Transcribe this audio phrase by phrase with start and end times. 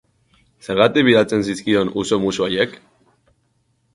[0.67, 2.73] Zergatik bidaltzen zizkion uso musu haiek?